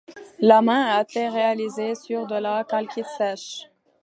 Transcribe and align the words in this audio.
La 0.39 0.63
main 0.63 0.87
a 0.87 1.03
été 1.03 1.29
réalisée 1.29 1.93
sur 1.93 2.25
de 2.25 2.33
la 2.33 2.63
calcite 2.63 3.05
sèche. 3.19 3.67